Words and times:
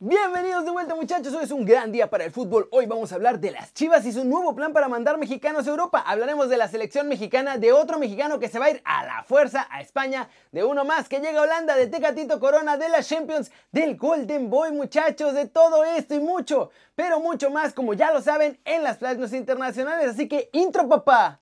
Bienvenidos 0.00 0.64
de 0.64 0.70
vuelta 0.70 0.94
muchachos, 0.94 1.34
hoy 1.34 1.42
es 1.42 1.50
un 1.50 1.64
gran 1.64 1.90
día 1.90 2.08
para 2.08 2.24
el 2.24 2.30
fútbol. 2.30 2.68
Hoy 2.70 2.86
vamos 2.86 3.10
a 3.10 3.16
hablar 3.16 3.40
de 3.40 3.50
las 3.50 3.74
Chivas 3.74 4.06
y 4.06 4.12
su 4.12 4.24
nuevo 4.24 4.54
plan 4.54 4.72
para 4.72 4.86
mandar 4.86 5.18
mexicanos 5.18 5.66
a 5.66 5.70
Europa. 5.70 6.04
Hablaremos 6.06 6.48
de 6.48 6.56
la 6.56 6.68
selección 6.68 7.08
mexicana, 7.08 7.58
de 7.58 7.72
otro 7.72 7.98
mexicano 7.98 8.38
que 8.38 8.46
se 8.46 8.60
va 8.60 8.66
a 8.66 8.70
ir 8.70 8.80
a 8.84 9.04
la 9.04 9.24
fuerza 9.24 9.66
a 9.68 9.80
España, 9.80 10.28
de 10.52 10.62
uno 10.62 10.84
más 10.84 11.08
que 11.08 11.18
llega 11.18 11.40
a 11.40 11.42
Holanda, 11.42 11.74
de 11.74 11.88
Tecatito 11.88 12.38
Corona, 12.38 12.76
de 12.76 12.88
la 12.90 13.02
Champions, 13.02 13.50
del 13.72 13.96
Golden 13.96 14.48
Boy 14.48 14.70
muchachos, 14.70 15.34
de 15.34 15.48
todo 15.48 15.82
esto 15.82 16.14
y 16.14 16.20
mucho, 16.20 16.70
pero 16.94 17.18
mucho 17.18 17.50
más 17.50 17.74
como 17.74 17.92
ya 17.92 18.12
lo 18.12 18.22
saben 18.22 18.60
en 18.64 18.84
las 18.84 18.98
playas 18.98 19.32
internacionales. 19.32 20.10
Así 20.10 20.28
que 20.28 20.48
intro 20.52 20.88
papá. 20.88 21.40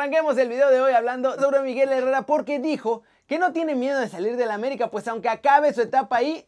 Arranquemos 0.00 0.38
el 0.38 0.48
video 0.48 0.70
de 0.70 0.80
hoy 0.80 0.94
hablando 0.94 1.38
sobre 1.38 1.60
Miguel 1.60 1.92
Herrera 1.92 2.24
porque 2.24 2.58
dijo 2.58 3.02
que 3.26 3.38
no 3.38 3.52
tiene 3.52 3.74
miedo 3.74 4.00
de 4.00 4.08
salir 4.08 4.38
de 4.38 4.46
la 4.46 4.54
América, 4.54 4.90
pues 4.90 5.06
aunque 5.08 5.28
acabe 5.28 5.74
su 5.74 5.82
etapa 5.82 6.16
ahí, 6.16 6.46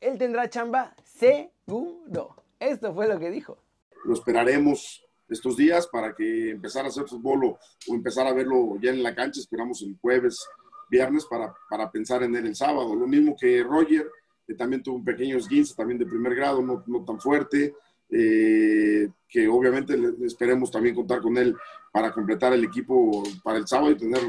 él 0.00 0.16
tendrá 0.16 0.48
chamba 0.48 0.94
seguro. 1.04 2.34
Esto 2.58 2.94
fue 2.94 3.06
lo 3.06 3.18
que 3.18 3.30
dijo. 3.30 3.58
Lo 4.06 4.14
esperaremos 4.14 5.04
estos 5.28 5.54
días 5.58 5.86
para 5.86 6.14
que 6.14 6.52
empezar 6.52 6.86
a 6.86 6.88
hacer 6.88 7.06
fútbol 7.06 7.44
o, 7.44 7.58
empezar 7.88 8.26
a 8.26 8.32
verlo 8.32 8.78
ya 8.80 8.88
en 8.88 9.02
la 9.02 9.14
cancha. 9.14 9.38
Esperamos 9.38 9.82
el 9.82 9.98
jueves, 10.00 10.42
viernes 10.88 11.26
para, 11.26 11.54
para 11.68 11.90
pensar 11.90 12.22
en 12.22 12.34
él 12.34 12.46
el 12.46 12.56
sábado. 12.56 12.94
Lo 12.94 13.06
mismo 13.06 13.36
que 13.38 13.62
Roger, 13.62 14.10
que 14.46 14.54
también 14.54 14.82
tuvo 14.82 14.96
un 14.96 15.04
pequeño 15.04 15.36
esguince, 15.36 15.74
también 15.74 15.98
de 15.98 16.06
primer 16.06 16.34
grado, 16.34 16.62
no, 16.62 16.82
no 16.86 17.04
tan 17.04 17.20
fuerte. 17.20 17.74
Eh, 18.10 19.08
que 19.28 19.48
obviamente 19.48 19.98
esperemos 20.24 20.70
también 20.70 20.94
contar 20.94 21.20
con 21.20 21.36
él 21.36 21.56
para 21.92 22.12
completar 22.12 22.52
el 22.52 22.64
equipo 22.64 23.22
para 23.42 23.58
el 23.58 23.66
sábado 23.66 23.90
y 23.90 23.96
tener 23.96 24.20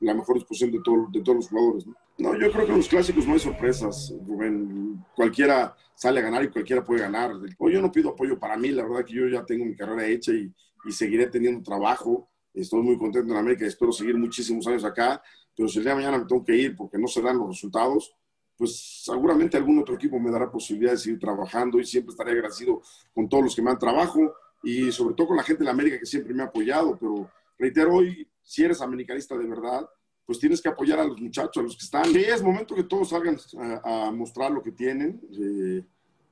la 0.00 0.14
mejor 0.14 0.36
disposición 0.36 0.70
de, 0.70 0.78
de 0.78 1.24
todos 1.24 1.36
los 1.36 1.48
jugadores. 1.48 1.86
¿no? 1.86 1.94
yo 2.38 2.52
creo 2.52 2.66
que 2.66 2.72
en 2.72 2.78
los 2.78 2.88
clásicos 2.88 3.26
no 3.26 3.34
hay 3.34 3.40
sorpresas, 3.40 4.14
Rubén. 4.26 5.04
Cualquiera 5.14 5.74
sale 5.94 6.20
a 6.20 6.22
ganar 6.22 6.44
y 6.44 6.48
cualquiera 6.48 6.84
puede 6.84 7.00
ganar. 7.00 7.32
yo 7.58 7.82
no 7.82 7.92
pido 7.92 8.10
apoyo 8.10 8.38
para 8.38 8.56
mí, 8.56 8.70
la 8.70 8.84
verdad 8.84 9.04
que 9.04 9.14
yo 9.14 9.28
ya 9.28 9.44
tengo 9.44 9.64
mi 9.64 9.76
carrera 9.76 10.06
hecha 10.06 10.32
y, 10.32 10.52
y 10.84 10.92
seguiré 10.92 11.26
teniendo 11.26 11.62
trabajo. 11.62 12.28
Estoy 12.52 12.82
muy 12.82 12.96
contento 12.98 13.32
en 13.32 13.38
América 13.38 13.66
espero 13.66 13.90
seguir 13.92 14.16
muchísimos 14.16 14.66
años 14.66 14.84
acá, 14.84 15.20
pero 15.56 15.68
si 15.68 15.78
el 15.78 15.84
día 15.84 15.92
de 15.92 15.96
mañana 15.96 16.18
me 16.18 16.26
tengo 16.26 16.44
que 16.44 16.56
ir 16.56 16.76
porque 16.76 16.98
no 16.98 17.08
se 17.08 17.20
dan 17.20 17.38
los 17.38 17.48
resultados, 17.48 18.14
pues 18.56 19.02
seguramente 19.04 19.56
algún 19.56 19.78
otro 19.78 19.94
equipo 19.94 20.18
me 20.18 20.30
dará 20.30 20.50
posibilidad 20.50 20.92
de 20.92 20.98
seguir 20.98 21.18
trabajando 21.18 21.78
y 21.80 21.84
siempre 21.84 22.12
estaré 22.12 22.32
agradecido 22.32 22.82
con 23.12 23.28
todos 23.28 23.44
los 23.44 23.56
que 23.56 23.62
me 23.62 23.70
dan 23.70 23.78
trabajo 23.78 24.34
y 24.62 24.90
sobre 24.92 25.14
todo 25.14 25.28
con 25.28 25.36
la 25.36 25.42
gente 25.42 25.64
de 25.64 25.70
América 25.70 25.98
que 25.98 26.06
siempre 26.06 26.34
me 26.34 26.42
ha 26.42 26.46
apoyado. 26.46 26.96
Pero 26.98 27.30
reitero, 27.58 27.94
hoy, 27.94 28.26
si 28.42 28.64
eres 28.64 28.80
americanista 28.80 29.36
de 29.36 29.46
verdad, 29.46 29.88
pues 30.26 30.38
tienes 30.38 30.60
que 30.62 30.68
apoyar 30.68 31.00
a 31.00 31.04
los 31.04 31.20
muchachos, 31.20 31.56
a 31.58 31.62
los 31.62 31.76
que 31.76 31.84
están. 31.84 32.10
Y 32.10 32.18
es 32.18 32.42
momento 32.42 32.74
que 32.74 32.84
todos 32.84 33.10
salgan 33.10 33.36
a, 33.84 34.10
mostrar 34.10 34.50
lo 34.50 34.62
que 34.62 34.72
tienen. 34.72 35.20
Eh, 35.32 35.84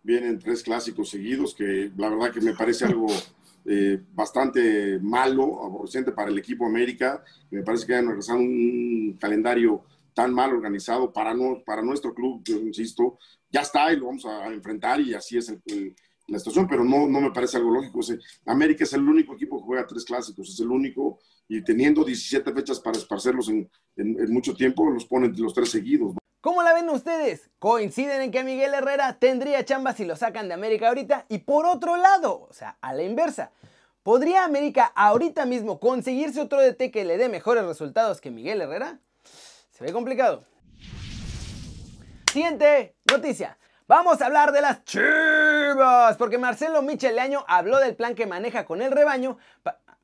vienen 0.02 0.38
tres 0.38 0.62
clásicos 0.62 1.10
seguidos, 1.10 1.54
que 1.54 1.90
la 1.96 2.08
verdad 2.08 2.32
que 2.32 2.40
me 2.40 2.54
parece 2.54 2.86
algo 2.86 3.06
eh, 3.64 4.02
bastante 4.12 4.98
malo, 5.00 5.62
aborrecente 5.62 6.12
para 6.12 6.30
el 6.30 6.38
equipo 6.38 6.66
América. 6.66 7.22
Me 7.50 7.62
parece 7.62 7.86
que 7.86 7.94
han 7.94 8.08
regresado 8.08 8.38
un 8.38 9.16
calendario 9.20 9.84
tan 10.14 10.32
mal 10.32 10.52
organizado 10.52 11.12
para, 11.12 11.34
no, 11.34 11.62
para 11.64 11.82
nuestro 11.82 12.14
club, 12.14 12.42
yo 12.44 12.56
insisto, 12.56 13.18
ya 13.50 13.60
está 13.60 13.92
y 13.92 13.96
lo 13.96 14.06
vamos 14.06 14.24
a 14.26 14.46
enfrentar 14.48 15.00
y 15.00 15.14
así 15.14 15.36
es 15.38 15.54
la 16.28 16.38
situación, 16.38 16.66
pero 16.68 16.84
no, 16.84 17.06
no 17.06 17.20
me 17.20 17.30
parece 17.30 17.56
algo 17.56 17.70
lógico. 17.70 18.00
América 18.46 18.84
es 18.84 18.92
el 18.92 19.06
único 19.06 19.34
equipo 19.34 19.58
que 19.58 19.66
juega 19.66 19.86
tres 19.86 20.04
clásicos, 20.04 20.48
es 20.48 20.60
el 20.60 20.70
único, 20.70 21.18
y 21.48 21.62
teniendo 21.62 22.04
17 22.04 22.52
fechas 22.52 22.80
para 22.80 22.98
esparcerlos 22.98 23.48
en, 23.48 23.70
en, 23.96 24.32
mucho 24.32 24.54
tiempo, 24.54 24.88
los 24.90 25.04
ponen 25.04 25.34
los 25.36 25.52
tres 25.52 25.70
seguidos. 25.70 26.14
¿Cómo 26.40 26.62
la 26.62 26.74
ven 26.74 26.88
ustedes? 26.88 27.50
¿Coinciden 27.58 28.22
en 28.22 28.30
que 28.30 28.42
Miguel 28.42 28.74
Herrera 28.74 29.18
tendría 29.18 29.64
chamba 29.64 29.92
si 29.92 30.04
lo 30.04 30.16
sacan 30.16 30.48
de 30.48 30.54
América 30.54 30.88
ahorita? 30.88 31.26
Y 31.28 31.38
por 31.38 31.66
otro 31.66 31.96
lado, 31.96 32.46
o 32.48 32.52
sea, 32.52 32.78
a 32.80 32.94
la 32.94 33.04
inversa, 33.04 33.52
¿podría 34.02 34.44
América 34.44 34.86
ahorita 34.96 35.46
mismo 35.46 35.78
conseguirse 35.78 36.40
otro 36.40 36.60
DT 36.60 36.90
que 36.90 37.04
le 37.04 37.16
dé 37.16 37.28
mejores 37.28 37.64
resultados 37.64 38.20
que 38.20 38.30
Miguel 38.30 38.60
Herrera? 38.60 38.98
Complicado. 39.90 40.44
Siguiente 42.30 42.94
noticia. 43.10 43.58
Vamos 43.88 44.22
a 44.22 44.26
hablar 44.26 44.52
de 44.52 44.60
las 44.60 44.84
chivas, 44.84 46.16
porque 46.16 46.38
Marcelo 46.38 46.82
Micheleaño 46.82 47.44
habló 47.48 47.78
del 47.78 47.96
plan 47.96 48.14
que 48.14 48.26
maneja 48.26 48.64
con 48.64 48.80
el 48.80 48.92
rebaño. 48.92 49.38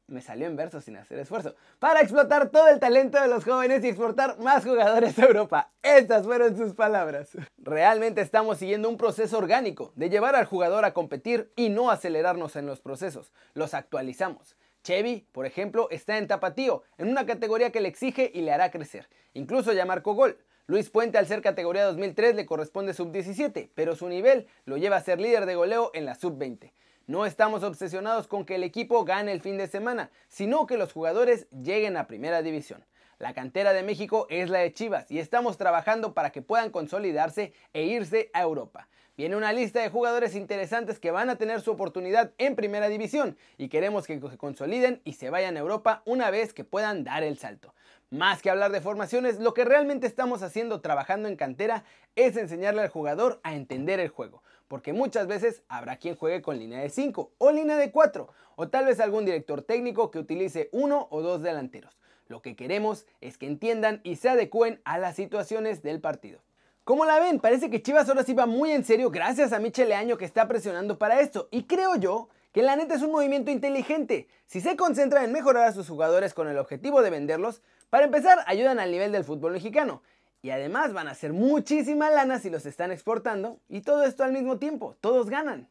Me 0.08 0.20
salió 0.20 0.46
en 0.46 0.56
verso 0.56 0.80
sin 0.80 0.96
hacer 0.96 1.18
esfuerzo. 1.18 1.54
Para 1.78 2.00
explotar 2.00 2.48
todo 2.48 2.68
el 2.68 2.80
talento 2.80 3.20
de 3.20 3.28
los 3.28 3.44
jóvenes 3.44 3.84
y 3.84 3.88
exportar 3.88 4.38
más 4.40 4.64
jugadores 4.64 5.18
a 5.18 5.26
Europa. 5.26 5.70
Estas 5.82 6.26
fueron 6.26 6.56
sus 6.56 6.74
palabras. 6.74 7.30
Realmente 7.58 8.20
estamos 8.20 8.58
siguiendo 8.58 8.88
un 8.88 8.96
proceso 8.96 9.38
orgánico 9.38 9.92
de 9.96 10.10
llevar 10.10 10.34
al 10.34 10.46
jugador 10.46 10.84
a 10.84 10.94
competir 10.94 11.52
y 11.56 11.68
no 11.68 11.90
acelerarnos 11.90 12.56
en 12.56 12.66
los 12.66 12.80
procesos. 12.80 13.32
Los 13.54 13.74
actualizamos. 13.74 14.56
Chevy, 14.82 15.26
por 15.32 15.46
ejemplo, 15.46 15.88
está 15.90 16.18
en 16.18 16.26
tapatío, 16.26 16.82
en 16.96 17.08
una 17.08 17.26
categoría 17.26 17.70
que 17.70 17.80
le 17.80 17.88
exige 17.88 18.30
y 18.34 18.42
le 18.42 18.52
hará 18.52 18.70
crecer. 18.70 19.08
Incluso 19.34 19.72
ya 19.72 19.84
marcó 19.84 20.14
gol. 20.14 20.38
Luis 20.66 20.90
Puente 20.90 21.16
al 21.16 21.26
ser 21.26 21.40
categoría 21.40 21.84
2003 21.84 22.34
le 22.34 22.44
corresponde 22.44 22.92
sub-17, 22.92 23.70
pero 23.74 23.96
su 23.96 24.08
nivel 24.08 24.46
lo 24.66 24.76
lleva 24.76 24.96
a 24.96 25.02
ser 25.02 25.18
líder 25.18 25.46
de 25.46 25.54
goleo 25.54 25.90
en 25.94 26.04
la 26.04 26.14
sub-20. 26.14 26.72
No 27.06 27.24
estamos 27.24 27.62
obsesionados 27.62 28.26
con 28.28 28.44
que 28.44 28.56
el 28.56 28.64
equipo 28.64 29.04
gane 29.04 29.32
el 29.32 29.40
fin 29.40 29.56
de 29.56 29.66
semana, 29.66 30.10
sino 30.28 30.66
que 30.66 30.76
los 30.76 30.92
jugadores 30.92 31.48
lleguen 31.50 31.96
a 31.96 32.06
primera 32.06 32.42
división. 32.42 32.84
La 33.18 33.34
cantera 33.34 33.72
de 33.72 33.82
México 33.82 34.28
es 34.30 34.48
la 34.48 34.60
de 34.60 34.72
Chivas 34.72 35.10
y 35.10 35.18
estamos 35.18 35.56
trabajando 35.56 36.14
para 36.14 36.30
que 36.30 36.40
puedan 36.40 36.70
consolidarse 36.70 37.52
e 37.72 37.82
irse 37.82 38.30
a 38.32 38.42
Europa. 38.42 38.88
Viene 39.16 39.34
una 39.34 39.52
lista 39.52 39.80
de 39.80 39.90
jugadores 39.90 40.36
interesantes 40.36 41.00
que 41.00 41.10
van 41.10 41.28
a 41.28 41.34
tener 41.34 41.60
su 41.60 41.72
oportunidad 41.72 42.32
en 42.38 42.54
primera 42.54 42.88
división 42.88 43.36
y 43.56 43.70
queremos 43.70 44.06
que 44.06 44.20
se 44.20 44.38
consoliden 44.38 45.00
y 45.02 45.14
se 45.14 45.30
vayan 45.30 45.56
a 45.56 45.60
Europa 45.60 46.02
una 46.06 46.30
vez 46.30 46.54
que 46.54 46.62
puedan 46.62 47.02
dar 47.02 47.24
el 47.24 47.38
salto. 47.38 47.74
Más 48.10 48.40
que 48.40 48.50
hablar 48.50 48.70
de 48.70 48.80
formaciones, 48.80 49.40
lo 49.40 49.52
que 49.52 49.64
realmente 49.64 50.06
estamos 50.06 50.44
haciendo 50.44 50.80
trabajando 50.80 51.26
en 51.26 51.34
cantera 51.34 51.82
es 52.14 52.36
enseñarle 52.36 52.82
al 52.82 52.88
jugador 52.88 53.40
a 53.42 53.56
entender 53.56 53.98
el 53.98 54.10
juego, 54.10 54.44
porque 54.68 54.92
muchas 54.92 55.26
veces 55.26 55.64
habrá 55.66 55.96
quien 55.96 56.14
juegue 56.14 56.40
con 56.40 56.56
línea 56.56 56.78
de 56.78 56.88
5 56.88 57.32
o 57.36 57.50
línea 57.50 57.76
de 57.76 57.90
4, 57.90 58.28
o 58.54 58.68
tal 58.68 58.86
vez 58.86 59.00
algún 59.00 59.24
director 59.24 59.62
técnico 59.62 60.12
que 60.12 60.20
utilice 60.20 60.68
uno 60.70 61.08
o 61.10 61.20
dos 61.20 61.42
delanteros. 61.42 61.98
Lo 62.28 62.42
que 62.42 62.56
queremos 62.56 63.06
es 63.22 63.38
que 63.38 63.46
entiendan 63.46 64.02
y 64.04 64.16
se 64.16 64.28
adecúen 64.28 64.82
a 64.84 64.98
las 64.98 65.16
situaciones 65.16 65.82
del 65.82 66.00
partido. 66.00 66.40
¿Cómo 66.84 67.06
la 67.06 67.18
ven? 67.18 67.40
Parece 67.40 67.70
que 67.70 67.82
Chivas 67.82 68.08
ahora 68.08 68.22
sí 68.22 68.34
va 68.34 68.44
muy 68.44 68.70
en 68.70 68.84
serio 68.84 69.10
gracias 69.10 69.54
a 69.54 69.58
Michele 69.58 69.94
Año 69.94 70.18
que 70.18 70.26
está 70.26 70.46
presionando 70.46 70.98
para 70.98 71.20
esto. 71.20 71.48
Y 71.50 71.64
creo 71.64 71.96
yo 71.96 72.28
que 72.52 72.62
la 72.62 72.76
neta 72.76 72.94
es 72.94 73.02
un 73.02 73.12
movimiento 73.12 73.50
inteligente. 73.50 74.28
Si 74.46 74.60
se 74.60 74.76
concentra 74.76 75.24
en 75.24 75.32
mejorar 75.32 75.68
a 75.68 75.72
sus 75.72 75.88
jugadores 75.88 76.34
con 76.34 76.48
el 76.48 76.58
objetivo 76.58 77.00
de 77.00 77.08
venderlos, 77.08 77.62
para 77.88 78.04
empezar 78.04 78.44
ayudan 78.46 78.78
al 78.78 78.90
nivel 78.90 79.10
del 79.10 79.24
fútbol 79.24 79.52
mexicano. 79.52 80.02
Y 80.42 80.50
además 80.50 80.92
van 80.92 81.08
a 81.08 81.12
hacer 81.12 81.32
muchísima 81.32 82.10
lana 82.10 82.38
si 82.38 82.50
los 82.50 82.66
están 82.66 82.92
exportando. 82.92 83.58
Y 83.70 83.80
todo 83.80 84.04
esto 84.04 84.22
al 84.22 84.32
mismo 84.32 84.58
tiempo. 84.58 84.96
Todos 85.00 85.30
ganan. 85.30 85.66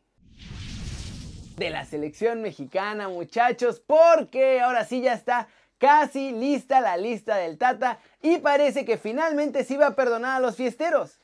De 1.55 1.69
la 1.69 1.85
selección 1.85 2.41
mexicana, 2.41 3.09
muchachos, 3.09 3.79
porque 3.79 4.59
ahora 4.59 4.85
sí 4.85 5.01
ya 5.01 5.13
está 5.13 5.47
Casi 5.77 6.31
lista 6.31 6.81
la 6.81 6.97
lista 6.97 7.35
del 7.35 7.57
Tata 7.57 7.99
y 8.21 8.37
parece 8.37 8.83
que 8.83 8.97
finalmente 8.97 9.63
se 9.63 9.75
iba 9.75 9.87
a 9.87 9.95
perdonar 9.95 10.37
a 10.37 10.39
los 10.39 10.55
fiesteros. 10.55 11.19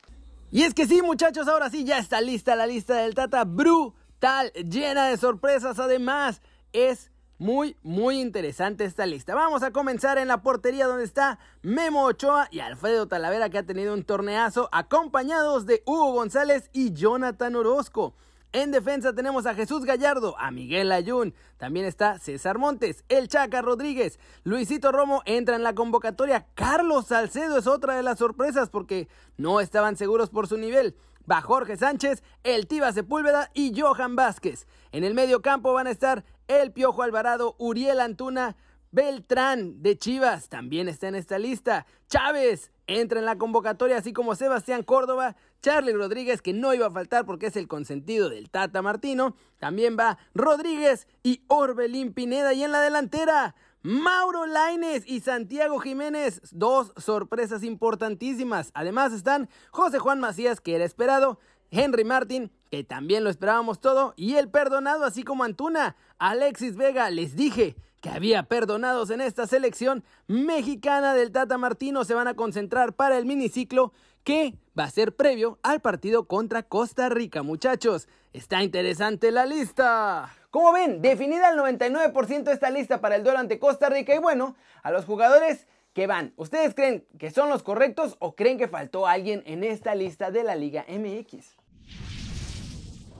Y 0.52 0.62
es 0.62 0.76
que 0.76 0.86
sí, 0.86 1.02
muchachos, 1.02 1.48
ahora 1.48 1.72
sí 1.72 1.84
ya 1.84 1.98
está 1.98 2.22
lista 2.22 2.56
la 2.56 2.68
lista 2.68 2.96
del 2.96 3.16
Tata. 3.16 3.44
Brutal, 3.44 4.52
llena 4.54 5.08
de 5.08 5.18
sorpresas. 5.18 5.80
Además, 5.80 6.42
es 6.72 7.12
muy, 7.40 7.76
muy 7.82 8.22
interesante 8.22 8.86
esta 8.86 9.06
lista. 9.06 9.34
Vamos 9.34 9.64
a 9.64 9.72
comenzar 9.72 10.18
en 10.18 10.28
la 10.28 10.44
portería 10.44 10.86
donde 10.86 11.04
está 11.04 11.40
Memo 11.64 12.06
Ochoa 12.06 12.48
y 12.52 12.60
Alfredo 12.60 13.08
Talavera 13.08 13.50
que 13.50 13.58
ha 13.58 13.66
tenido 13.66 13.94
un 13.94 14.04
torneazo 14.04 14.70
acompañados 14.72 15.66
de 15.66 15.82
Hugo 15.86 16.14
González 16.14 16.70
y 16.72 16.94
Jonathan 16.94 17.56
Orozco. 17.56 18.14
En 18.54 18.70
defensa 18.70 19.14
tenemos 19.14 19.48
a 19.48 19.56
Jesús 19.56 19.84
Gallardo, 19.84 20.36
a 20.38 20.52
Miguel 20.52 20.92
Ayun, 20.92 21.34
también 21.58 21.88
está 21.88 22.20
César 22.20 22.60
Montes, 22.60 23.04
el 23.10 23.28
Chaca 23.28 23.64
Rodríguez, 23.64 24.20
Luisito 24.44 24.92
Romo 24.92 25.24
entra 25.26 25.56
en 25.56 25.64
la 25.64 25.74
convocatoria, 25.74 26.46
Carlos 26.54 27.08
Salcedo 27.08 27.58
es 27.58 27.66
otra 27.66 27.96
de 27.96 28.04
las 28.04 28.20
sorpresas 28.20 28.70
porque 28.70 29.08
no 29.38 29.60
estaban 29.60 29.98
seguros 29.98 30.30
por 30.30 30.48
su 30.48 30.58
nivel. 30.58 30.96
Va 31.30 31.42
Jorge 31.42 31.78
Sánchez, 31.78 32.22
el 32.44 32.68
Tiba 32.68 32.92
Sepúlveda 32.92 33.50
y 33.56 33.74
Johan 33.80 34.16
Vázquez. 34.16 34.68
En 34.92 35.04
el 35.04 35.16
medio 35.16 35.42
campo 35.42 35.74
van 35.74 35.88
a 35.88 35.92
estar 35.92 36.24
el 36.48 36.72
Piojo 36.74 37.02
Alvarado, 37.02 37.56
Uriel 37.58 38.02
Antuna, 38.02 38.56
Beltrán 38.92 39.82
de 39.82 39.98
Chivas 39.98 40.50
también 40.50 40.88
está 40.88 41.08
en 41.08 41.16
esta 41.16 41.40
lista. 41.40 41.88
Chávez, 42.08 42.72
entra 42.88 43.20
en 43.20 43.26
la 43.26 43.38
convocatoria, 43.38 43.98
así 43.98 44.14
como 44.14 44.36
Sebastián 44.36 44.84
Córdoba, 44.84 45.36
Charlie 45.62 45.94
Rodríguez, 45.94 46.42
que 46.42 46.54
no 46.54 46.74
iba 46.74 46.88
a 46.88 46.92
faltar 46.92 47.26
porque 47.26 47.48
es 47.48 47.56
el 47.56 47.68
consentido 47.68 48.30
del 48.30 48.50
Tata 48.50 48.82
Martino. 48.82 49.36
También 49.60 49.98
va 49.98 50.18
Rodríguez 50.34 51.08
y 51.24 51.44
Orbelín 51.48 52.14
Pineda. 52.14 52.54
Y 52.54 52.64
en 52.64 52.72
la 52.72 52.82
delantera, 52.82 53.56
Mauro 53.82 54.46
Laines 54.46 55.04
y 55.06 55.20
Santiago 55.22 55.80
Jiménez, 55.80 56.42
dos 56.52 56.94
sorpresas 56.98 57.64
importantísimas. 57.64 58.72
Además 58.74 59.14
están 59.14 59.50
José 59.72 60.00
Juan 60.00 60.20
Macías, 60.20 60.62
que 60.62 60.76
era 60.76 60.86
esperado, 60.86 61.40
Henry 61.70 62.04
Martin, 62.04 62.52
que 62.70 62.84
también 62.84 63.24
lo 63.24 63.30
esperábamos 63.30 63.80
todo, 63.80 64.14
y 64.16 64.36
el 64.36 64.50
perdonado, 64.50 65.06
así 65.06 65.24
como 65.24 65.44
Antuna, 65.44 65.96
Alexis 66.18 66.76
Vega, 66.76 67.10
les 67.10 67.36
dije 67.36 67.76
que 68.04 68.10
había 68.10 68.44
perdonados 68.44 69.12
en 69.12 69.22
esta 69.22 69.48
selección 69.48 70.04
mexicana 70.28 71.14
del 71.14 71.32
Tata 71.32 71.58
Martino, 71.58 72.04
se 72.04 72.14
van 72.14 72.28
a 72.28 72.34
concentrar 72.34 72.92
para 72.92 73.18
el 73.18 73.26
miniciclo 73.26 73.94
que 74.26 74.56
va 74.78 74.84
a 74.84 74.90
ser 74.90 75.16
previo 75.16 75.58
al 75.64 75.80
partido 75.80 76.28
contra 76.28 76.64
Costa 76.64 77.08
Rica, 77.08 77.44
muchachos. 77.44 78.10
Está 78.34 78.62
interesante 78.62 79.32
la 79.32 79.46
lista. 79.46 80.36
Como 80.52 80.74
ven, 80.74 81.02
definida 81.02 81.50
el 81.50 81.58
99% 81.58 82.52
esta 82.52 82.70
lista 82.72 83.00
para 83.00 83.16
el 83.16 83.24
duelo 83.24 83.40
ante 83.40 83.58
Costa 83.58 83.88
Rica 83.88 84.14
y 84.14 84.20
bueno, 84.20 84.58
a 84.82 84.92
los 84.92 85.06
jugadores 85.06 85.66
que 85.94 86.06
van, 86.06 86.34
¿ustedes 86.36 86.76
creen 86.76 87.06
que 87.18 87.32
son 87.32 87.48
los 87.48 87.64
correctos 87.64 88.18
o 88.20 88.36
creen 88.36 88.58
que 88.58 88.68
faltó 88.68 89.08
alguien 89.08 89.44
en 89.46 89.64
esta 89.64 89.96
lista 89.96 90.30
de 90.30 90.44
la 90.44 90.56
Liga 90.56 90.86
MX? 90.90 91.56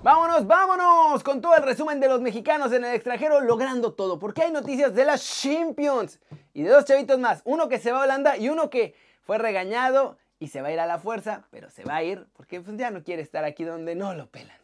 Vámonos, 0.04 0.46
vámonos 0.46 1.24
con 1.24 1.40
todo 1.40 1.56
el 1.56 1.64
resumen 1.64 2.02
de 2.02 2.10
los 2.10 2.20
mexicanos 2.20 2.74
en 2.74 2.84
el 2.84 2.94
extranjero 2.94 3.40
logrando 3.40 3.94
todo, 3.94 4.20
porque 4.20 4.42
hay 4.42 4.52
noticias 4.52 4.94
de 4.94 5.06
las 5.06 5.24
Champions 5.42 6.20
y 6.54 6.64
de 6.64 6.72
dos 6.72 6.84
chavitos 6.84 7.18
más, 7.20 7.42
uno 7.46 7.70
que 7.70 7.80
se 7.80 7.94
va 7.94 8.02
a 8.02 8.04
Holanda 8.04 8.36
y 8.36 8.50
uno 8.50 8.70
que 8.70 8.96
fue 9.22 9.38
regañado 9.38 10.18
y 10.40 10.50
se 10.50 10.62
va 10.62 10.68
a 10.68 10.72
ir 10.74 10.82
a 10.82 10.88
la 10.88 11.00
fuerza, 11.00 11.48
pero 11.52 11.70
se 11.70 11.86
va 11.86 11.96
a 11.96 12.04
ir 12.04 12.28
porque 12.34 12.60
pues, 12.60 12.76
ya 12.76 12.92
no 12.92 13.02
quiere 13.06 13.22
estar 13.22 13.46
aquí 13.46 13.64
donde 13.64 13.96
no 13.96 14.14
lo 14.14 14.28
pelan. 14.28 14.58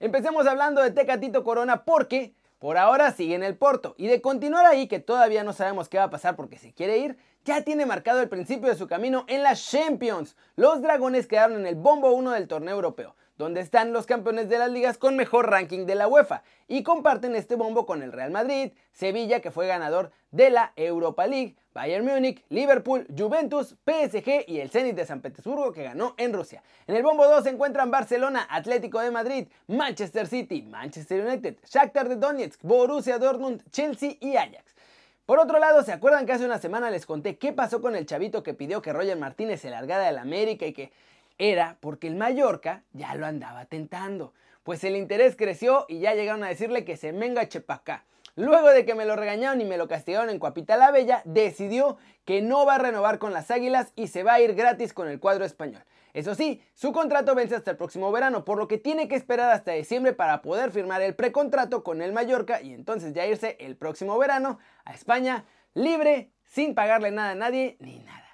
Empecemos 0.00 0.44
hablando 0.48 0.82
de 0.82 0.90
Tecatito 0.90 1.44
Corona 1.44 1.84
porque 1.84 2.34
por 2.58 2.76
ahora 2.76 3.12
sigue 3.12 3.36
en 3.36 3.44
el 3.44 3.56
Porto 3.56 3.94
y 3.96 4.08
de 4.08 4.20
continuar 4.20 4.66
ahí, 4.66 4.88
que 4.88 4.98
todavía 4.98 5.44
no 5.44 5.52
sabemos 5.52 5.88
qué 5.88 5.98
va 5.98 6.04
a 6.04 6.10
pasar 6.10 6.34
porque 6.34 6.58
se 6.58 6.72
quiere 6.72 6.98
ir, 6.98 7.16
ya 7.44 7.62
tiene 7.62 7.86
marcado 7.86 8.20
el 8.22 8.28
principio 8.28 8.68
de 8.68 8.74
su 8.74 8.88
camino 8.88 9.24
en 9.28 9.44
las 9.44 9.70
Champions. 9.70 10.36
Los 10.56 10.82
dragones 10.82 11.28
quedaron 11.28 11.60
en 11.60 11.66
el 11.68 11.76
bombo 11.76 12.10
1 12.10 12.32
del 12.32 12.48
torneo 12.48 12.74
europeo 12.74 13.14
donde 13.40 13.62
están 13.62 13.92
los 13.92 14.06
campeones 14.06 14.50
de 14.50 14.58
las 14.58 14.70
ligas 14.70 14.98
con 14.98 15.16
mejor 15.16 15.50
ranking 15.50 15.86
de 15.86 15.94
la 15.94 16.06
UEFA, 16.06 16.42
y 16.68 16.82
comparten 16.82 17.34
este 17.34 17.56
bombo 17.56 17.86
con 17.86 18.02
el 18.02 18.12
Real 18.12 18.30
Madrid, 18.30 18.72
Sevilla, 18.92 19.40
que 19.40 19.50
fue 19.50 19.66
ganador 19.66 20.12
de 20.30 20.50
la 20.50 20.72
Europa 20.76 21.26
League, 21.26 21.56
Bayern 21.72 22.04
Múnich, 22.04 22.44
Liverpool, 22.50 23.06
Juventus, 23.16 23.76
PSG 23.86 24.44
y 24.46 24.60
el 24.60 24.70
Zenit 24.70 24.94
de 24.94 25.06
San 25.06 25.22
Petersburgo 25.22 25.72
que 25.72 25.84
ganó 25.84 26.14
en 26.18 26.34
Rusia. 26.34 26.62
En 26.86 26.96
el 26.96 27.02
bombo 27.02 27.26
2 27.26 27.44
se 27.44 27.50
encuentran 27.50 27.90
Barcelona, 27.90 28.46
Atlético 28.50 29.00
de 29.00 29.10
Madrid, 29.10 29.48
Manchester 29.68 30.26
City, 30.26 30.62
Manchester 30.62 31.24
United, 31.24 31.56
Shakhtar 31.64 32.08
de 32.08 32.16
Donetsk, 32.16 32.62
Borussia 32.62 33.18
Dortmund, 33.18 33.62
Chelsea 33.70 34.16
y 34.20 34.36
Ajax. 34.36 34.74
Por 35.24 35.38
otro 35.38 35.58
lado, 35.58 35.82
¿se 35.82 35.92
acuerdan 35.92 36.26
que 36.26 36.32
hace 36.32 36.44
una 36.44 36.58
semana 36.58 36.90
les 36.90 37.06
conté 37.06 37.38
qué 37.38 37.52
pasó 37.52 37.80
con 37.80 37.96
el 37.96 38.04
chavito 38.04 38.42
que 38.42 38.52
pidió 38.52 38.82
que 38.82 38.92
Roger 38.92 39.16
Martínez 39.16 39.60
se 39.60 39.70
largara 39.70 40.04
del 40.04 40.18
América 40.18 40.66
y 40.66 40.72
que 40.72 40.92
era 41.40 41.78
porque 41.80 42.06
el 42.06 42.16
Mallorca 42.16 42.84
ya 42.92 43.14
lo 43.14 43.26
andaba 43.26 43.64
tentando. 43.64 44.34
Pues 44.62 44.84
el 44.84 44.94
interés 44.94 45.36
creció 45.36 45.86
y 45.88 45.98
ya 45.98 46.14
llegaron 46.14 46.44
a 46.44 46.48
decirle 46.48 46.84
que 46.84 46.98
se 46.98 47.12
venga 47.12 47.48
Chepacá. 47.48 48.04
Luego 48.36 48.68
de 48.68 48.84
que 48.84 48.94
me 48.94 49.06
lo 49.06 49.16
regañaron 49.16 49.60
y 49.60 49.64
me 49.64 49.78
lo 49.78 49.88
castigaron 49.88 50.30
en 50.30 50.38
Cuapita 50.38 50.76
la 50.76 50.90
Bella, 50.90 51.22
decidió 51.24 51.96
que 52.26 52.42
no 52.42 52.66
va 52.66 52.76
a 52.76 52.78
renovar 52.78 53.18
con 53.18 53.32
las 53.32 53.50
Águilas 53.50 53.92
y 53.96 54.08
se 54.08 54.22
va 54.22 54.34
a 54.34 54.40
ir 54.40 54.54
gratis 54.54 54.92
con 54.92 55.08
el 55.08 55.18
cuadro 55.18 55.44
español. 55.44 55.82
Eso 56.12 56.34
sí, 56.34 56.62
su 56.74 56.92
contrato 56.92 57.34
vence 57.34 57.54
hasta 57.54 57.70
el 57.70 57.76
próximo 57.76 58.12
verano, 58.12 58.44
por 58.44 58.58
lo 58.58 58.68
que 58.68 58.78
tiene 58.78 59.08
que 59.08 59.14
esperar 59.14 59.50
hasta 59.50 59.72
diciembre 59.72 60.12
para 60.12 60.42
poder 60.42 60.72
firmar 60.72 61.00
el 61.02 61.14
precontrato 61.14 61.82
con 61.82 62.02
el 62.02 62.12
Mallorca 62.12 62.60
y 62.60 62.74
entonces 62.74 63.14
ya 63.14 63.26
irse 63.26 63.56
el 63.60 63.76
próximo 63.76 64.18
verano 64.18 64.58
a 64.84 64.92
España 64.92 65.44
libre, 65.72 66.32
sin 66.44 66.74
pagarle 66.74 67.10
nada 67.10 67.30
a 67.30 67.36
nadie 67.36 67.76
ni 67.80 67.98
nada. 68.00 68.29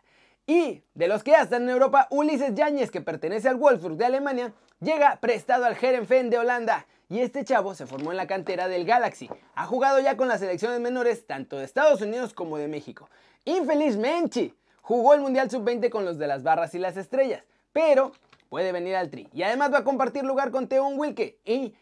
Y 0.46 0.84
de 0.94 1.08
los 1.08 1.24
que 1.24 1.32
ya 1.32 1.42
están 1.42 1.64
en 1.64 1.70
Europa, 1.70 2.06
Ulises 2.10 2.54
Yáñez, 2.54 2.92
que 2.92 3.00
pertenece 3.00 3.48
al 3.48 3.56
Wolfsburg 3.56 3.96
de 3.96 4.04
Alemania, 4.04 4.52
llega 4.80 5.18
prestado 5.20 5.64
al 5.64 5.76
Herenfen 5.80 6.30
de 6.30 6.38
Holanda. 6.38 6.86
Y 7.08 7.20
este 7.20 7.44
chavo 7.44 7.74
se 7.74 7.86
formó 7.86 8.12
en 8.12 8.16
la 8.16 8.28
cantera 8.28 8.68
del 8.68 8.84
Galaxy. 8.84 9.28
Ha 9.54 9.66
jugado 9.66 9.98
ya 10.00 10.16
con 10.16 10.28
las 10.28 10.40
selecciones 10.40 10.80
menores 10.80 11.26
tanto 11.26 11.56
de 11.56 11.64
Estados 11.64 12.00
Unidos 12.00 12.32
como 12.32 12.58
de 12.58 12.68
México. 12.68 13.08
Infelizmente, 13.44 14.54
jugó 14.82 15.14
el 15.14 15.20
Mundial 15.20 15.50
Sub-20 15.50 15.88
con 15.90 16.04
los 16.04 16.18
de 16.18 16.28
las 16.28 16.42
barras 16.44 16.74
y 16.74 16.78
las 16.78 16.96
estrellas. 16.96 17.42
Pero 17.72 18.12
puede 18.48 18.70
venir 18.70 18.94
al 18.94 19.10
tri. 19.10 19.28
Y 19.32 19.42
además 19.42 19.72
va 19.72 19.78
a 19.78 19.84
compartir 19.84 20.24
lugar 20.24 20.52
con 20.52 20.68
Teon 20.68 20.96
Wilke. 20.96 21.38
Y 21.44 21.74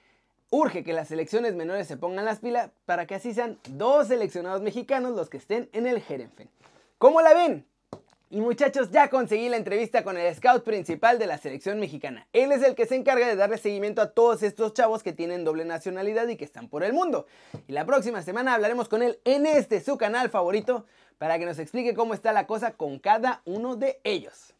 urge 0.48 0.84
que 0.84 0.92
las 0.94 1.08
selecciones 1.08 1.54
menores 1.54 1.86
se 1.86 1.98
pongan 1.98 2.24
las 2.24 2.40
pilas 2.40 2.70
para 2.86 3.06
que 3.06 3.14
así 3.14 3.34
sean 3.34 3.58
dos 3.70 4.08
seleccionados 4.08 4.62
mexicanos 4.62 5.12
los 5.12 5.28
que 5.28 5.36
estén 5.36 5.68
en 5.72 5.86
el 5.86 6.02
Herenfen. 6.06 6.48
¿Cómo 6.98 7.20
la 7.20 7.34
ven? 7.34 7.66
Y 8.30 8.40
muchachos, 8.40 8.90
ya 8.90 9.10
conseguí 9.10 9.48
la 9.48 9.58
entrevista 9.58 10.02
con 10.02 10.16
el 10.16 10.34
scout 10.34 10.64
principal 10.64 11.18
de 11.18 11.26
la 11.26 11.38
selección 11.38 11.78
mexicana. 11.78 12.26
Él 12.32 12.52
es 12.52 12.62
el 12.62 12.74
que 12.74 12.86
se 12.86 12.96
encarga 12.96 13.28
de 13.28 13.36
darle 13.36 13.58
seguimiento 13.58 14.00
a 14.00 14.10
todos 14.12 14.42
estos 14.42 14.72
chavos 14.72 15.02
que 15.02 15.12
tienen 15.12 15.44
doble 15.44 15.64
nacionalidad 15.64 16.26
y 16.28 16.36
que 16.36 16.44
están 16.44 16.68
por 16.68 16.82
el 16.84 16.94
mundo. 16.94 17.26
Y 17.68 17.72
la 17.72 17.84
próxima 17.84 18.22
semana 18.22 18.54
hablaremos 18.54 18.88
con 18.88 19.02
él 19.02 19.20
en 19.24 19.46
este 19.46 19.80
su 19.80 19.98
canal 19.98 20.30
favorito 20.30 20.86
para 21.18 21.38
que 21.38 21.44
nos 21.44 21.58
explique 21.58 21.94
cómo 21.94 22.14
está 22.14 22.32
la 22.32 22.46
cosa 22.46 22.72
con 22.72 22.98
cada 22.98 23.42
uno 23.44 23.76
de 23.76 24.00
ellos. 24.04 24.54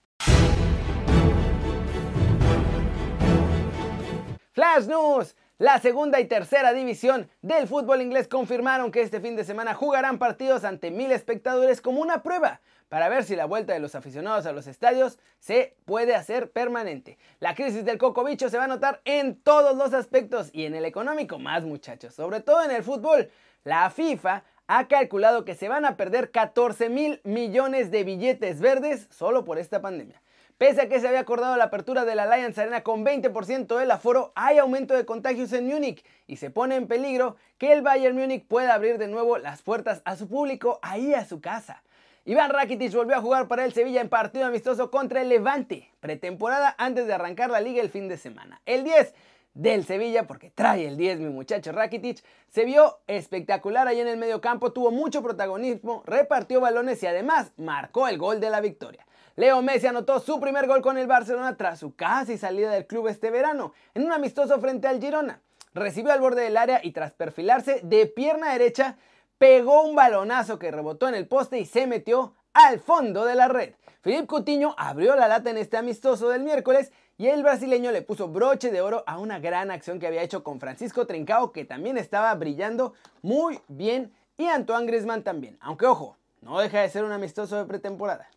Flash 4.52 4.86
News. 4.86 5.34
La 5.58 5.78
segunda 5.78 6.18
y 6.18 6.24
tercera 6.24 6.72
división 6.72 7.30
del 7.40 7.68
fútbol 7.68 8.02
inglés 8.02 8.26
confirmaron 8.26 8.90
que 8.90 9.02
este 9.02 9.20
fin 9.20 9.36
de 9.36 9.44
semana 9.44 9.72
jugarán 9.72 10.18
partidos 10.18 10.64
ante 10.64 10.90
mil 10.90 11.12
espectadores 11.12 11.80
como 11.80 12.00
una 12.00 12.24
prueba 12.24 12.60
para 12.88 13.08
ver 13.08 13.22
si 13.22 13.36
la 13.36 13.44
vuelta 13.44 13.72
de 13.72 13.78
los 13.78 13.94
aficionados 13.94 14.46
a 14.46 14.52
los 14.52 14.66
estadios 14.66 15.20
se 15.38 15.76
puede 15.84 16.16
hacer 16.16 16.50
permanente. 16.50 17.18
La 17.38 17.54
crisis 17.54 17.84
del 17.84 17.98
cocobicho 17.98 18.48
se 18.48 18.58
va 18.58 18.64
a 18.64 18.68
notar 18.68 19.00
en 19.04 19.36
todos 19.36 19.76
los 19.76 19.94
aspectos 19.94 20.50
y 20.52 20.64
en 20.64 20.74
el 20.74 20.84
económico 20.84 21.38
más 21.38 21.62
muchachos, 21.62 22.14
sobre 22.14 22.40
todo 22.40 22.64
en 22.64 22.72
el 22.72 22.82
fútbol. 22.82 23.30
La 23.62 23.90
FIFA 23.90 24.42
ha 24.66 24.88
calculado 24.88 25.44
que 25.44 25.54
se 25.54 25.68
van 25.68 25.84
a 25.84 25.96
perder 25.96 26.32
14 26.32 26.88
mil 26.88 27.20
millones 27.22 27.92
de 27.92 28.02
billetes 28.02 28.60
verdes 28.60 29.06
solo 29.10 29.44
por 29.44 29.60
esta 29.60 29.80
pandemia. 29.80 30.20
Pese 30.64 30.80
a 30.80 30.88
que 30.88 30.98
se 30.98 31.06
había 31.06 31.20
acordado 31.20 31.54
la 31.58 31.64
apertura 31.64 32.06
de 32.06 32.14
la 32.14 32.22
Allianz 32.22 32.56
Arena 32.56 32.82
con 32.82 33.04
20% 33.04 33.76
del 33.76 33.90
aforo, 33.90 34.32
hay 34.34 34.56
aumento 34.56 34.94
de 34.94 35.04
contagios 35.04 35.52
en 35.52 35.66
Múnich 35.66 36.02
y 36.26 36.36
se 36.36 36.48
pone 36.48 36.74
en 36.76 36.86
peligro 36.86 37.36
que 37.58 37.70
el 37.70 37.82
Bayern 37.82 38.16
Múnich 38.16 38.46
pueda 38.46 38.72
abrir 38.72 38.96
de 38.96 39.06
nuevo 39.06 39.36
las 39.36 39.60
puertas 39.60 40.00
a 40.06 40.16
su 40.16 40.26
público 40.26 40.78
ahí 40.80 41.12
a 41.12 41.26
su 41.26 41.42
casa. 41.42 41.82
Iván 42.24 42.48
Rakitic 42.48 42.94
volvió 42.94 43.14
a 43.14 43.20
jugar 43.20 43.46
para 43.46 43.66
el 43.66 43.74
Sevilla 43.74 44.00
en 44.00 44.08
partido 44.08 44.46
amistoso 44.46 44.90
contra 44.90 45.20
el 45.20 45.28
Levante, 45.28 45.90
pretemporada 46.00 46.74
antes 46.78 47.06
de 47.06 47.12
arrancar 47.12 47.50
la 47.50 47.60
liga 47.60 47.82
el 47.82 47.90
fin 47.90 48.08
de 48.08 48.16
semana. 48.16 48.62
El 48.64 48.84
10 48.84 49.12
del 49.54 49.84
Sevilla, 49.84 50.26
porque 50.26 50.50
trae 50.50 50.86
el 50.86 50.96
10 50.96 51.20
mi 51.20 51.30
muchacho 51.30 51.72
Rakitic, 51.72 52.22
se 52.48 52.64
vio 52.64 52.98
espectacular 53.06 53.86
ahí 53.86 54.00
en 54.00 54.08
el 54.08 54.16
medio 54.16 54.40
campo, 54.40 54.72
tuvo 54.72 54.90
mucho 54.90 55.22
protagonismo, 55.22 56.02
repartió 56.06 56.60
balones 56.60 57.02
y 57.02 57.06
además 57.06 57.52
marcó 57.56 58.08
el 58.08 58.18
gol 58.18 58.40
de 58.40 58.50
la 58.50 58.60
victoria. 58.60 59.06
Leo 59.36 59.62
Messi 59.62 59.86
anotó 59.86 60.20
su 60.20 60.38
primer 60.38 60.66
gol 60.66 60.80
con 60.80 60.98
el 60.98 61.06
Barcelona 61.06 61.56
tras 61.56 61.80
su 61.80 61.94
casi 61.94 62.36
salida 62.38 62.70
del 62.70 62.86
club 62.86 63.08
este 63.08 63.30
verano, 63.30 63.72
en 63.94 64.04
un 64.04 64.12
amistoso 64.12 64.60
frente 64.60 64.86
al 64.86 65.00
Girona. 65.00 65.40
Recibió 65.72 66.12
al 66.12 66.20
borde 66.20 66.42
del 66.42 66.56
área 66.56 66.80
y 66.82 66.92
tras 66.92 67.12
perfilarse 67.12 67.80
de 67.82 68.06
pierna 68.06 68.52
derecha, 68.52 68.96
pegó 69.38 69.82
un 69.82 69.96
balonazo 69.96 70.58
que 70.58 70.70
rebotó 70.70 71.08
en 71.08 71.16
el 71.16 71.26
poste 71.26 71.58
y 71.58 71.64
se 71.64 71.88
metió 71.88 72.34
al 72.52 72.78
fondo 72.78 73.24
de 73.24 73.34
la 73.34 73.48
red. 73.48 73.74
Filipe 74.02 74.26
Coutinho 74.26 74.74
abrió 74.78 75.16
la 75.16 75.26
lata 75.26 75.50
en 75.50 75.56
este 75.56 75.76
amistoso 75.76 76.28
del 76.28 76.42
miércoles 76.42 76.92
y 77.16 77.28
el 77.28 77.42
brasileño 77.42 77.92
le 77.92 78.02
puso 78.02 78.28
broche 78.28 78.70
de 78.70 78.80
oro 78.80 79.04
a 79.06 79.18
una 79.18 79.38
gran 79.38 79.70
acción 79.70 80.00
que 80.00 80.06
había 80.06 80.22
hecho 80.22 80.42
con 80.42 80.58
Francisco 80.58 81.06
Trincao 81.06 81.52
que 81.52 81.64
también 81.64 81.96
estaba 81.96 82.34
brillando 82.34 82.94
muy 83.22 83.60
bien 83.68 84.12
y 84.36 84.46
Antoine 84.46 84.86
Griezmann 84.86 85.22
también, 85.22 85.56
aunque 85.60 85.86
ojo, 85.86 86.16
no 86.40 86.58
deja 86.58 86.80
de 86.80 86.88
ser 86.88 87.04
un 87.04 87.12
amistoso 87.12 87.56
de 87.56 87.66
pretemporada. 87.66 88.28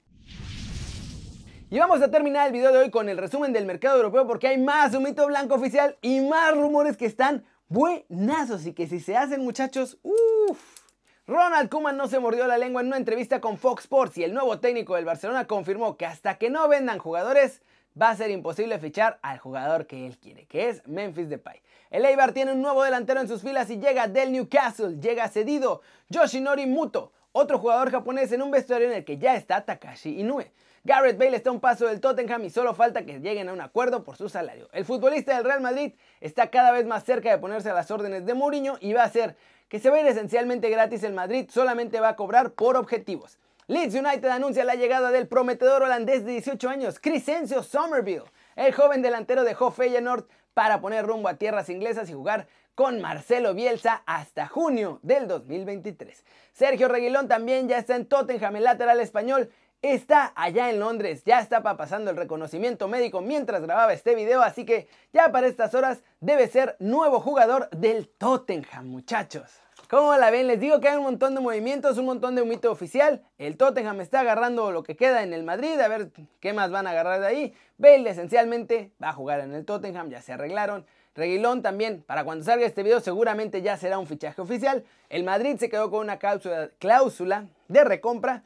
Y 1.69 1.79
vamos 1.79 2.01
a 2.01 2.11
terminar 2.11 2.47
el 2.47 2.53
video 2.53 2.71
de 2.71 2.77
hoy 2.77 2.91
con 2.91 3.09
el 3.09 3.17
resumen 3.17 3.51
del 3.51 3.65
mercado 3.65 3.97
europeo 3.97 4.25
porque 4.27 4.47
hay 4.47 4.57
más 4.57 4.93
un 4.93 5.03
mito 5.03 5.25
blanco 5.25 5.55
oficial 5.55 5.97
y 6.01 6.21
más 6.21 6.55
rumores 6.55 6.95
que 6.95 7.05
están 7.05 7.43
buenazos 7.67 8.65
y 8.65 8.73
que 8.73 8.87
si 8.87 8.99
se 8.99 9.17
hacen 9.17 9.43
muchachos, 9.43 9.97
uff. 10.03 10.77
Ronald 11.25 11.69
Koeman 11.69 11.97
no 11.97 12.07
se 12.07 12.19
mordió 12.19 12.47
la 12.47 12.57
lengua 12.57 12.79
en 12.79 12.87
una 12.87 12.95
entrevista 12.95 13.41
con 13.41 13.57
Fox 13.57 13.83
Sports 13.83 14.17
y 14.17 14.23
el 14.23 14.33
nuevo 14.33 14.59
técnico 14.61 14.95
del 14.95 15.03
Barcelona 15.03 15.45
confirmó 15.45 15.97
que 15.97 16.05
hasta 16.05 16.37
que 16.37 16.49
no 16.49 16.69
vendan 16.69 16.99
jugadores 16.99 17.61
va 17.99 18.09
a 18.09 18.15
ser 18.15 18.29
imposible 18.29 18.79
fichar 18.79 19.19
al 19.21 19.39
jugador 19.39 19.87
que 19.87 20.05
él 20.05 20.17
quiere, 20.17 20.45
que 20.45 20.69
es 20.69 20.85
Memphis 20.87 21.29
Depay. 21.29 21.61
El 21.89 22.05
Eibar 22.05 22.33
tiene 22.33 22.51
un 22.51 22.61
nuevo 22.61 22.83
delantero 22.83 23.21
en 23.21 23.27
sus 23.27 23.41
filas 23.41 23.69
y 23.69 23.79
llega 23.79 24.07
del 24.07 24.31
Newcastle, 24.31 24.99
llega 24.99 25.27
cedido 25.29 25.81
Yoshinori 26.09 26.65
Muto, 26.65 27.11
otro 27.31 27.59
jugador 27.59 27.91
japonés 27.91 28.31
en 28.31 28.41
un 28.41 28.51
vestuario 28.51 28.87
en 28.87 28.93
el 28.93 29.05
que 29.05 29.17
ya 29.17 29.35
está 29.35 29.63
Takashi 29.63 30.19
Inoue. 30.19 30.51
Garrett 30.83 31.17
Bale 31.17 31.35
está 31.35 31.49
a 31.49 31.53
un 31.53 31.59
paso 31.59 31.85
del 31.85 31.99
Tottenham 31.99 32.45
y 32.45 32.49
solo 32.49 32.73
falta 32.73 33.05
que 33.05 33.19
lleguen 33.19 33.49
a 33.49 33.53
un 33.53 33.59
acuerdo 33.59 34.03
por 34.03 34.15
su 34.15 34.29
salario. 34.29 34.69
El 34.71 34.85
futbolista 34.85 35.35
del 35.35 35.43
Real 35.43 35.59
Madrid 35.59 35.93
está 36.21 36.49
cada 36.49 36.71
vez 36.71 36.85
más 36.85 37.03
cerca 37.03 37.29
de 37.29 37.37
ponerse 37.37 37.69
a 37.69 37.73
las 37.73 37.91
órdenes 37.91 38.25
de 38.25 38.33
Mourinho 38.33 38.77
y 38.79 38.93
va 38.93 39.03
a 39.03 39.09
ser 39.09 39.35
que 39.67 39.79
se 39.79 39.89
va 39.89 39.97
a 39.97 39.99
ir 39.99 40.07
esencialmente 40.07 40.69
gratis 40.69 41.03
el 41.03 41.13
Madrid, 41.13 41.49
solamente 41.51 41.99
va 41.99 42.09
a 42.09 42.15
cobrar 42.15 42.51
por 42.51 42.77
objetivos. 42.77 43.37
Leeds 43.69 43.95
United 43.95 44.29
anuncia 44.29 44.63
la 44.63 44.75
llegada 44.75 45.11
del 45.11 45.27
prometedor 45.27 45.83
holandés 45.83 46.23
de 46.23 46.31
18 46.31 46.69
años, 46.69 46.99
Crescencio 47.01 47.63
Somerville. 47.63 48.23
El 48.55 48.73
joven 48.73 49.01
delantero 49.01 49.43
dejó 49.43 49.71
Feyenoord 49.71 50.25
para 50.53 50.79
poner 50.79 51.05
rumbo 51.05 51.27
a 51.27 51.33
tierras 51.33 51.67
inglesas 51.67 52.09
y 52.09 52.13
jugar 52.13 52.47
con 52.75 53.01
Marcelo 53.01 53.53
Bielsa 53.53 54.03
hasta 54.05 54.47
junio 54.47 55.01
del 55.03 55.27
2023. 55.27 56.23
Sergio 56.53 56.87
Reguilón 56.87 57.27
también 57.27 57.67
ya 57.67 57.77
está 57.77 57.97
en 57.97 58.05
Tottenham, 58.05 58.55
el 58.55 58.63
lateral 58.63 59.01
español 59.01 59.51
está 59.81 60.31
allá 60.37 60.69
en 60.69 60.79
Londres, 60.79 61.23
ya 61.25 61.41
estaba 61.41 61.75
pasando 61.75 62.09
el 62.09 62.15
reconocimiento 62.15 62.87
médico 62.87 63.19
mientras 63.19 63.61
grababa 63.61 63.91
este 63.91 64.15
video, 64.15 64.43
así 64.43 64.63
que 64.63 64.87
ya 65.11 65.33
para 65.33 65.47
estas 65.47 65.73
horas 65.73 66.03
debe 66.21 66.47
ser 66.47 66.77
nuevo 66.79 67.19
jugador 67.19 67.69
del 67.71 68.07
Tottenham, 68.07 68.87
muchachos. 68.87 69.66
¿Cómo 69.89 70.13
la 70.17 70.29
ven? 70.31 70.47
Les 70.47 70.59
digo 70.59 70.81
que 70.81 70.89
hay 70.89 70.97
un 70.97 71.03
montón 71.03 71.33
de 71.33 71.39
movimientos, 71.39 71.97
un 71.97 72.07
montón 72.07 72.35
de 72.35 72.43
mito 72.43 72.69
oficial. 72.69 73.23
El 73.37 73.55
Tottenham 73.55 74.01
está 74.01 74.19
agarrando 74.19 74.69
lo 74.73 74.83
que 74.83 74.97
queda 74.97 75.23
en 75.23 75.31
el 75.31 75.43
Madrid, 75.43 75.79
a 75.79 75.87
ver 75.87 76.09
qué 76.41 76.51
más 76.51 76.71
van 76.71 76.87
a 76.87 76.89
agarrar 76.89 77.21
de 77.21 77.27
ahí. 77.27 77.53
Bale 77.77 78.09
esencialmente 78.09 78.91
va 79.01 79.09
a 79.09 79.13
jugar 79.13 79.39
en 79.39 79.53
el 79.53 79.63
Tottenham, 79.63 80.09
ya 80.09 80.21
se 80.21 80.33
arreglaron. 80.33 80.85
Reguilón 81.15 81.61
también, 81.61 82.03
para 82.05 82.25
cuando 82.25 82.43
salga 82.43 82.65
este 82.65 82.83
video 82.83 82.99
seguramente 82.99 83.61
ya 83.61 83.77
será 83.77 83.97
un 83.97 84.07
fichaje 84.07 84.41
oficial. 84.41 84.83
El 85.07 85.23
Madrid 85.23 85.55
se 85.57 85.69
quedó 85.69 85.89
con 85.89 86.01
una 86.01 86.19
cláusula, 86.19 86.69
cláusula 86.79 87.45
de 87.69 87.85
recompra. 87.85 88.43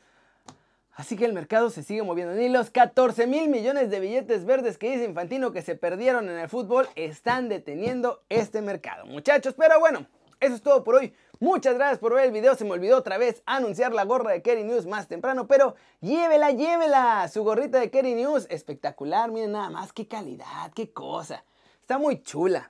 Así 0.94 1.18
que 1.18 1.26
el 1.26 1.34
mercado 1.34 1.72
se 1.72 1.82
sigue 1.82 2.04
moviendo. 2.04 2.36
Ni 2.36 2.50
los 2.50 2.70
14 2.70 3.26
mil 3.26 3.50
millones 3.50 3.90
de 3.90 4.00
billetes 4.00 4.46
verdes 4.46 4.78
que 4.78 4.92
dice 4.92 5.06
Infantino 5.06 5.52
que 5.52 5.64
se 5.64 5.74
perdieron 5.74 6.30
en 6.30 6.38
el 6.38 6.50
fútbol 6.50 6.88
están 6.96 7.50
deteniendo 7.50 8.22
este 8.30 8.62
mercado, 8.62 9.08
muchachos. 9.08 9.56
Pero 9.58 9.80
bueno, 9.80 10.06
eso 10.40 10.56
es 10.56 10.62
todo 10.62 10.84
por 10.84 10.96
hoy. 10.96 11.14
Muchas 11.42 11.74
gracias 11.74 11.98
por 11.98 12.14
ver 12.14 12.26
el 12.26 12.32
video. 12.32 12.54
Se 12.54 12.64
me 12.64 12.70
olvidó 12.70 13.00
otra 13.00 13.18
vez 13.18 13.42
anunciar 13.48 13.94
la 13.94 14.06
gorra 14.06 14.32
de 14.32 14.44
Kerry 14.44 14.64
News 14.64 14.86
más 14.86 15.08
temprano, 15.08 15.48
pero 15.48 15.74
llévela, 16.00 16.52
llévela. 16.52 17.28
Su 17.30 17.44
gorrita 17.44 17.80
de 17.80 17.90
Kerry 17.90 18.14
News, 18.14 18.46
espectacular. 18.52 19.32
Miren 19.32 19.54
nada 19.54 19.72
más, 19.72 19.92
qué 19.92 20.08
calidad, 20.08 20.72
qué 20.76 20.94
cosa. 20.94 21.44
Está 21.82 21.98
muy 21.98 22.22
chula. 22.22 22.70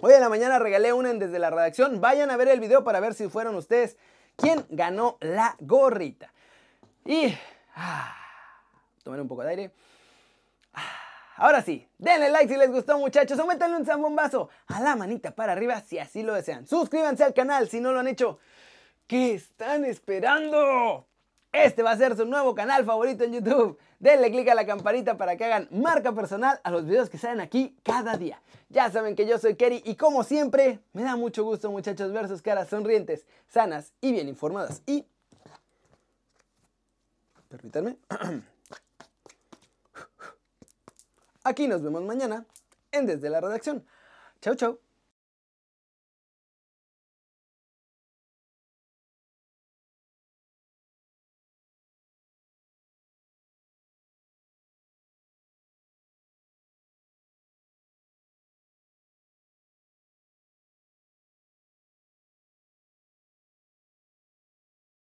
Hoy 0.00 0.14
en 0.14 0.20
la 0.20 0.28
mañana 0.28 0.58
regalé 0.58 0.92
una 0.92 1.12
desde 1.12 1.38
la 1.38 1.50
redacción. 1.50 2.00
Vayan 2.00 2.32
a 2.32 2.36
ver 2.36 2.48
el 2.48 2.58
video 2.58 2.82
para 2.82 2.98
ver 2.98 3.14
si 3.14 3.28
fueron 3.28 3.54
ustedes 3.54 3.96
quien 4.34 4.66
ganó 4.68 5.16
la 5.20 5.54
gorrita. 5.60 6.32
Y... 7.04 7.32
Ah, 7.76 8.16
tomar 9.04 9.20
un 9.20 9.28
poco 9.28 9.44
de 9.44 9.50
aire. 9.50 9.70
Ah, 10.74 11.01
Ahora 11.36 11.62
sí, 11.62 11.88
denle 11.98 12.30
like 12.30 12.52
si 12.52 12.58
les 12.58 12.70
gustó 12.70 12.98
muchachos, 12.98 13.38
aumentenle 13.38 13.76
un 13.76 13.86
zambombazo 13.86 14.50
a 14.66 14.80
la 14.80 14.96
manita 14.96 15.34
para 15.34 15.52
arriba 15.52 15.80
si 15.80 15.98
así 15.98 16.22
lo 16.22 16.34
desean. 16.34 16.66
Suscríbanse 16.66 17.24
al 17.24 17.34
canal 17.34 17.68
si 17.68 17.80
no 17.80 17.92
lo 17.92 18.00
han 18.00 18.08
hecho. 18.08 18.38
¿Qué 19.06 19.34
están 19.34 19.84
esperando? 19.84 21.06
Este 21.52 21.82
va 21.82 21.90
a 21.90 21.96
ser 21.96 22.16
su 22.16 22.24
nuevo 22.24 22.54
canal 22.54 22.84
favorito 22.84 23.24
en 23.24 23.34
YouTube. 23.34 23.78
Denle 23.98 24.30
click 24.30 24.48
a 24.48 24.54
la 24.54 24.66
campanita 24.66 25.16
para 25.16 25.36
que 25.36 25.44
hagan 25.44 25.68
marca 25.70 26.12
personal 26.12 26.60
a 26.64 26.70
los 26.70 26.86
videos 26.86 27.10
que 27.10 27.18
salen 27.18 27.40
aquí 27.40 27.76
cada 27.82 28.16
día. 28.16 28.40
Ya 28.70 28.90
saben 28.90 29.14
que 29.14 29.26
yo 29.26 29.38
soy 29.38 29.54
Kerry 29.54 29.82
y 29.84 29.96
como 29.96 30.24
siempre, 30.24 30.80
me 30.92 31.02
da 31.02 31.14
mucho 31.16 31.44
gusto 31.44 31.70
muchachos 31.70 32.10
ver 32.12 32.26
sus 32.26 32.40
caras 32.40 32.68
sonrientes, 32.68 33.26
sanas 33.48 33.92
y 34.00 34.12
bien 34.12 34.28
informadas. 34.28 34.82
Y... 34.86 35.04
Permítanme. 37.48 37.96
Aquí 41.44 41.66
nos 41.66 41.82
vemos 41.82 42.02
mañana 42.04 42.46
en 42.92 43.06
Desde 43.06 43.28
la 43.28 43.40
Redacción. 43.40 43.84
Chau, 44.40 44.54
chau. 44.54 44.78